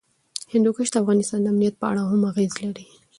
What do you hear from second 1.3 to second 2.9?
د امنیت په اړه هم اغېز لري.